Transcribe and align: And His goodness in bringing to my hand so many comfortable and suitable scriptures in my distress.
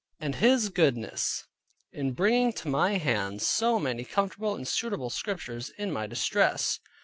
And 0.19 0.37
His 0.37 0.69
goodness 0.69 1.45
in 1.91 2.13
bringing 2.13 2.53
to 2.53 2.67
my 2.67 2.97
hand 2.97 3.39
so 3.43 3.77
many 3.77 4.03
comfortable 4.03 4.55
and 4.55 4.67
suitable 4.67 5.11
scriptures 5.11 5.69
in 5.77 5.91
my 5.91 6.07
distress. 6.07 6.79